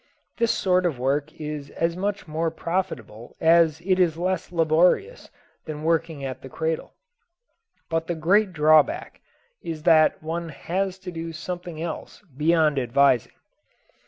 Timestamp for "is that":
9.61-10.23